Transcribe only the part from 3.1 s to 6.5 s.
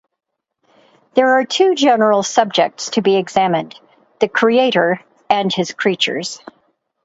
examined: the creator and his creatures.